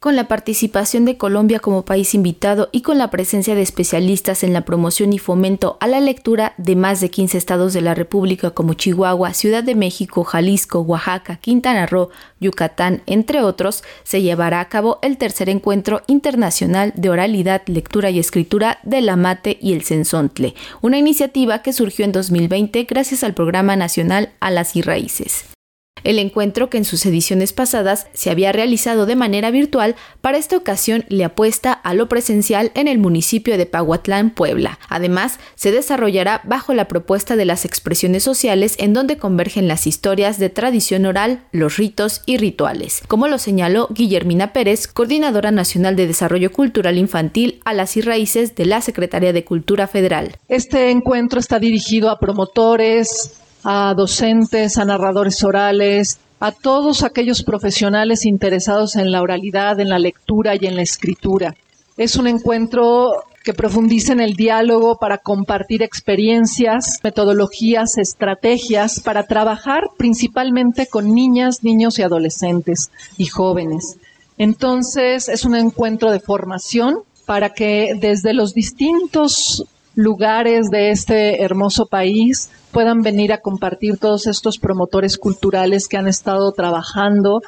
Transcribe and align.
con 0.00 0.14
la 0.14 0.28
participación 0.28 1.04
de 1.04 1.16
Colombia 1.16 1.58
como 1.58 1.84
país 1.84 2.14
invitado 2.14 2.68
y 2.70 2.82
con 2.82 2.98
la 2.98 3.10
presencia 3.10 3.56
de 3.56 3.62
especialistas 3.62 4.44
en 4.44 4.52
la 4.52 4.60
promoción 4.60 5.12
y 5.12 5.18
fomento 5.18 5.76
a 5.80 5.88
la 5.88 6.00
lectura 6.00 6.54
de 6.56 6.76
más 6.76 7.00
de 7.00 7.10
15 7.10 7.36
estados 7.36 7.72
de 7.72 7.80
la 7.80 7.94
República 7.94 8.52
como 8.52 8.74
Chihuahua, 8.74 9.34
Ciudad 9.34 9.64
de 9.64 9.74
México, 9.74 10.22
Jalisco, 10.22 10.80
Oaxaca, 10.82 11.36
Quintana 11.36 11.86
Roo, 11.86 12.10
Yucatán, 12.40 13.02
entre 13.06 13.42
otros, 13.42 13.82
se 14.04 14.22
llevará 14.22 14.60
a 14.60 14.68
cabo 14.68 15.00
el 15.02 15.18
tercer 15.18 15.48
encuentro 15.48 16.02
internacional 16.06 16.92
de 16.94 17.10
oralidad, 17.10 17.62
lectura 17.66 18.10
y 18.10 18.20
escritura 18.20 18.78
de 18.84 19.00
la 19.00 19.16
Mate 19.16 19.58
y 19.60 19.72
el 19.72 19.82
Censontle, 19.82 20.54
una 20.80 20.98
iniciativa 20.98 21.62
que 21.62 21.72
surgió 21.72 22.04
en 22.04 22.12
2020 22.12 22.84
gracias 22.84 23.24
al 23.24 23.34
Programa 23.34 23.74
Nacional 23.74 24.30
Alas 24.38 24.76
y 24.76 24.82
Raíces. 24.82 25.57
El 26.04 26.18
encuentro, 26.18 26.70
que 26.70 26.78
en 26.78 26.84
sus 26.84 27.04
ediciones 27.06 27.52
pasadas 27.52 28.06
se 28.12 28.30
había 28.30 28.52
realizado 28.52 29.06
de 29.06 29.16
manera 29.16 29.50
virtual, 29.50 29.96
para 30.20 30.38
esta 30.38 30.56
ocasión 30.56 31.04
le 31.08 31.24
apuesta 31.24 31.72
a 31.72 31.94
lo 31.94 32.08
presencial 32.08 32.70
en 32.74 32.88
el 32.88 32.98
municipio 32.98 33.58
de 33.58 33.66
Pahuatlán, 33.66 34.30
Puebla. 34.30 34.78
Además, 34.88 35.38
se 35.54 35.72
desarrollará 35.72 36.40
bajo 36.44 36.74
la 36.74 36.88
propuesta 36.88 37.36
de 37.36 37.44
las 37.44 37.64
expresiones 37.64 38.22
sociales 38.22 38.76
en 38.78 38.92
donde 38.92 39.18
convergen 39.18 39.68
las 39.68 39.86
historias 39.86 40.38
de 40.38 40.50
tradición 40.50 41.06
oral, 41.06 41.44
los 41.52 41.76
ritos 41.76 42.22
y 42.26 42.36
rituales, 42.36 43.02
como 43.08 43.28
lo 43.28 43.38
señaló 43.38 43.88
Guillermina 43.90 44.52
Pérez, 44.52 44.86
coordinadora 44.86 45.50
nacional 45.50 45.96
de 45.96 46.06
Desarrollo 46.06 46.52
Cultural 46.52 46.98
Infantil 46.98 47.60
a 47.64 47.74
las 47.74 47.96
y 47.96 48.00
raíces 48.00 48.54
de 48.54 48.66
la 48.66 48.80
Secretaría 48.80 49.32
de 49.32 49.44
Cultura 49.44 49.86
Federal. 49.86 50.36
Este 50.48 50.90
encuentro 50.90 51.40
está 51.40 51.58
dirigido 51.58 52.10
a 52.10 52.18
promotores, 52.18 53.38
a 53.70 53.92
docentes, 53.92 54.78
a 54.78 54.86
narradores 54.86 55.44
orales, 55.44 56.18
a 56.40 56.52
todos 56.52 57.02
aquellos 57.02 57.42
profesionales 57.42 58.24
interesados 58.24 58.96
en 58.96 59.12
la 59.12 59.20
oralidad, 59.20 59.78
en 59.78 59.90
la 59.90 59.98
lectura 59.98 60.54
y 60.58 60.64
en 60.64 60.74
la 60.74 60.80
escritura. 60.80 61.54
Es 61.98 62.16
un 62.16 62.28
encuentro 62.28 63.24
que 63.44 63.52
profundiza 63.52 64.14
en 64.14 64.20
el 64.20 64.36
diálogo 64.36 64.96
para 64.96 65.18
compartir 65.18 65.82
experiencias, 65.82 66.98
metodologías, 67.04 67.98
estrategias 67.98 69.00
para 69.00 69.24
trabajar 69.24 69.82
principalmente 69.98 70.86
con 70.86 71.12
niñas, 71.12 71.62
niños 71.62 71.98
y 71.98 72.02
adolescentes 72.02 72.90
y 73.18 73.26
jóvenes. 73.26 73.98
Entonces 74.38 75.28
es 75.28 75.44
un 75.44 75.54
encuentro 75.54 76.10
de 76.10 76.20
formación 76.20 77.00
para 77.26 77.50
que 77.50 77.92
desde 78.00 78.32
los 78.32 78.54
distintos 78.54 79.66
lugares 79.98 80.70
de 80.70 80.92
este 80.92 81.42
hermoso 81.42 81.86
país 81.86 82.50
puedan 82.70 83.02
venir 83.02 83.32
a 83.32 83.40
compartir 83.40 83.98
todos 83.98 84.28
estos 84.28 84.58
promotores 84.58 85.18
culturales 85.18 85.88
que 85.88 85.96
han 85.96 86.06
estado 86.06 86.52
trabajando 86.52 87.40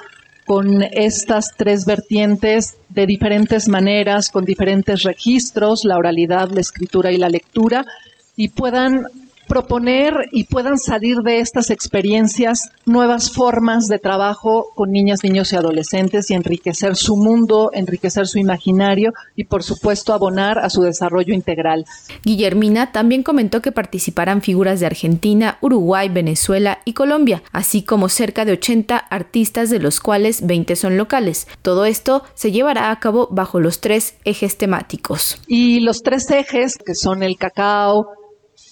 con 0.46 0.82
estas 0.82 1.54
tres 1.56 1.84
vertientes 1.86 2.76
de 2.88 3.06
diferentes 3.06 3.68
maneras, 3.68 4.30
con 4.30 4.44
diferentes 4.44 5.04
registros, 5.04 5.84
la 5.84 5.96
oralidad, 5.96 6.50
la 6.50 6.60
escritura 6.60 7.12
y 7.12 7.18
la 7.18 7.28
lectura, 7.28 7.84
y 8.34 8.48
puedan 8.48 9.04
proponer 9.50 10.14
y 10.30 10.44
puedan 10.44 10.78
salir 10.78 11.16
de 11.24 11.40
estas 11.40 11.70
experiencias 11.70 12.70
nuevas 12.86 13.32
formas 13.32 13.88
de 13.88 13.98
trabajo 13.98 14.70
con 14.76 14.92
niñas, 14.92 15.24
niños 15.24 15.52
y 15.52 15.56
adolescentes 15.56 16.30
y 16.30 16.34
enriquecer 16.34 16.94
su 16.94 17.16
mundo, 17.16 17.70
enriquecer 17.72 18.28
su 18.28 18.38
imaginario 18.38 19.12
y 19.34 19.46
por 19.46 19.64
supuesto 19.64 20.14
abonar 20.14 20.60
a 20.60 20.70
su 20.70 20.82
desarrollo 20.82 21.34
integral. 21.34 21.84
Guillermina 22.22 22.92
también 22.92 23.24
comentó 23.24 23.60
que 23.60 23.72
participarán 23.72 24.40
figuras 24.40 24.78
de 24.78 24.86
Argentina, 24.86 25.58
Uruguay, 25.60 26.08
Venezuela 26.08 26.78
y 26.84 26.92
Colombia, 26.92 27.42
así 27.50 27.82
como 27.82 28.08
cerca 28.08 28.44
de 28.44 28.52
80 28.52 28.96
artistas 28.96 29.68
de 29.68 29.80
los 29.80 29.98
cuales 29.98 30.46
20 30.46 30.76
son 30.76 30.96
locales. 30.96 31.48
Todo 31.60 31.86
esto 31.86 32.22
se 32.34 32.52
llevará 32.52 32.92
a 32.92 33.00
cabo 33.00 33.26
bajo 33.32 33.58
los 33.58 33.80
tres 33.80 34.14
ejes 34.24 34.58
temáticos. 34.58 35.42
Y 35.48 35.80
los 35.80 36.02
tres 36.04 36.30
ejes, 36.30 36.76
que 36.76 36.94
son 36.94 37.24
el 37.24 37.36
cacao, 37.36 38.06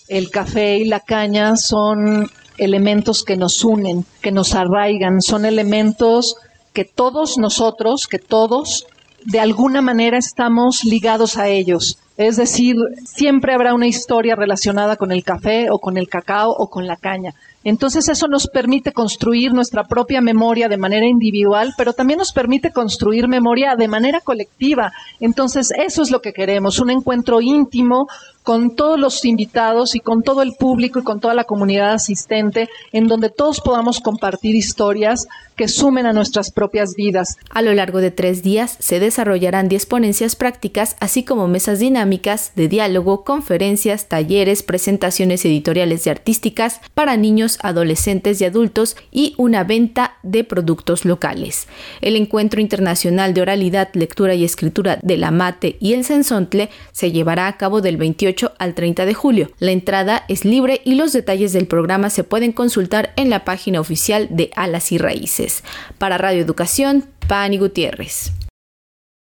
el 0.09 0.31
café 0.31 0.79
y 0.79 0.85
la 0.85 1.01
caña 1.01 1.57
son 1.57 2.31
elementos 2.57 3.23
que 3.25 3.37
nos 3.37 3.65
unen, 3.65 4.05
que 4.21 4.33
nos 4.33 4.55
arraigan, 4.55 5.21
son 5.21 5.45
elementos 5.45 6.37
que 6.73 6.85
todos 6.85 7.39
nosotros, 7.39 8.07
que 8.07 8.19
todos, 8.19 8.87
de 9.25 9.41
alguna 9.41 9.81
manera 9.81 10.19
estamos 10.19 10.85
ligados 10.85 11.37
a 11.37 11.49
ellos. 11.49 11.99
Es 12.17 12.37
decir, 12.37 12.75
siempre 13.05 13.55
habrá 13.55 13.75
una 13.75 13.87
historia 13.87 14.35
relacionada 14.35 14.97
con 14.97 15.13
el 15.13 15.23
café 15.23 15.71
o 15.71 15.79
con 15.79 15.97
el 15.97 16.09
cacao 16.09 16.51
o 16.51 16.69
con 16.69 16.87
la 16.87 16.97
caña. 16.97 17.33
Entonces 17.63 18.09
eso 18.09 18.27
nos 18.27 18.49
permite 18.49 18.93
construir 18.93 19.53
nuestra 19.53 19.85
propia 19.85 20.21
memoria 20.21 20.69
de 20.69 20.79
manera 20.79 21.07
individual, 21.07 21.75
pero 21.77 21.93
también 21.93 22.19
nos 22.19 22.33
permite 22.33 22.73
construir 22.73 23.29
memoria 23.29 23.77
de 23.77 23.87
manera 23.87 24.21
colectiva. 24.21 24.91
Entonces 25.21 25.71
eso 25.77 26.03
es 26.03 26.11
lo 26.11 26.21
que 26.21 26.33
queremos, 26.33 26.81
un 26.81 26.91
encuentro 26.91 27.41
íntimo 27.41 28.09
con 28.49 28.75
todos 28.75 28.99
los 28.99 29.27
invitados 29.27 29.95
y 29.95 30.01
con 30.01 30.23
todo 30.23 30.41
el 30.41 30.55
público 30.55 31.01
y 31.01 31.03
con 31.03 31.21
toda 31.21 31.35
la 31.35 31.45
comunidad 31.45 31.93
asistente, 31.93 32.71
en 32.93 33.07
donde 33.07 33.29
todos 33.29 33.61
podamos 33.61 34.01
compartir 34.01 34.55
historias 34.55 35.29
que 35.55 35.69
sumen 35.69 36.07
a 36.07 36.15
nuestras 36.15 36.51
propias 36.51 36.95
vidas. 36.95 37.37
A 37.51 37.61
lo 37.61 37.75
largo 37.75 38.01
de 38.01 38.11
tres 38.11 38.43
días 38.43 38.77
se 38.79 39.01
desarrollarán 39.01 39.69
diez 39.69 39.85
ponencias 39.85 40.37
prácticas, 40.37 40.97
así 41.01 41.25
como 41.25 41.49
mesas 41.49 41.81
dinámicas 41.81 42.53
de 42.55 42.69
diálogo, 42.69 43.25
conferencias, 43.25 44.09
talleres, 44.09 44.63
presentaciones 44.63 45.45
editoriales 45.45 46.07
y 46.07 46.11
artísticas 46.11 46.81
para 46.95 47.19
niños, 47.19 47.59
adolescentes 47.63 48.41
y 48.41 48.47
adultos 48.47 48.97
y 49.11 49.35
una 49.37 49.65
venta 49.65 50.15
de 50.23 50.45
productos 50.45 51.05
locales. 51.05 51.67
El 52.01 52.17
Encuentro 52.17 52.61
Internacional 52.61 53.35
de 53.35 53.43
Oralidad, 53.43 53.91
Lectura 53.93 54.35
y 54.35 54.45
Escritura 54.45 54.99
de 55.03 55.17
la 55.19 55.33
Mate 55.33 55.77
y 55.81 55.93
el 55.93 56.05
Sensontle 56.05 56.71
se 56.93 57.11
llevará 57.11 57.49
a 57.49 57.57
cabo 57.57 57.81
del 57.83 57.97
28 58.39 58.55
al 58.59 58.75
30 58.75 59.07
de 59.07 59.15
julio. 59.15 59.51
La 59.59 59.73
entrada 59.73 60.25
es 60.29 60.45
libre 60.45 60.81
y 60.85 60.95
los 60.95 61.13
detalles 61.13 61.53
del 61.53 61.67
programa 61.67 62.11
se 62.11 62.25
pueden 62.25 62.53
consultar 62.53 63.13
en 63.17 63.31
la 63.31 63.45
página 63.45 63.81
oficial 63.81 64.29
de 64.31 64.51
Alas 64.55 64.93
y 64.93 64.99
Raíces. 64.99 65.65
Para 65.99 66.19
Radio 66.19 66.43
Educación, 66.43 67.07
Pani 67.27 67.59
Gutiérrez. 67.59 68.33